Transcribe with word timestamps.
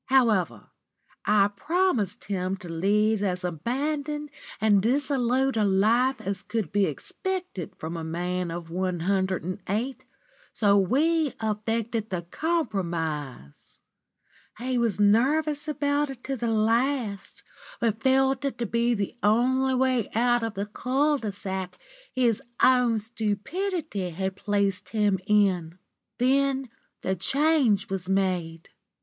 However, 0.07 0.71
I 1.25 1.47
promised 1.49 2.23
him 2.23 2.57
to 2.57 2.67
lead 2.69 3.21
as 3.21 3.43
abandoned 3.43 4.31
and 4.59 4.81
dissolute 4.81 5.55
a 5.55 5.63
life 5.63 6.19
as 6.21 6.41
could 6.41 6.71
be 6.71 6.87
expected 6.87 7.75
from 7.77 7.95
a 7.95 8.03
man 8.03 8.49
of 8.49 8.71
one 8.71 9.01
hundred 9.01 9.43
and 9.43 9.61
eight, 9.69 10.03
so 10.53 10.75
we 10.75 11.35
effected 11.39 12.09
the 12.09 12.23
compromise. 12.23 13.81
He 14.57 14.75
was 14.79 14.99
nervous 14.99 15.67
about 15.67 16.09
it 16.09 16.23
to 16.23 16.35
the 16.35 16.47
last, 16.47 17.43
but 17.79 18.01
felt 18.01 18.43
it 18.43 18.57
to 18.57 18.65
be 18.65 18.95
the 18.95 19.15
only 19.21 19.75
way 19.75 20.09
out 20.15 20.41
of 20.41 20.55
the 20.55 20.65
cul 20.65 21.19
de 21.19 21.31
sac 21.31 21.77
his 22.11 22.41
own 22.63 22.97
stupidity 22.97 24.09
had 24.09 24.35
placed 24.35 24.89
him 24.89 25.19
in. 25.27 25.77
Then 26.17 26.69
the 27.03 27.15
change 27.15 27.87
was 27.91 28.09
made. 28.09 28.69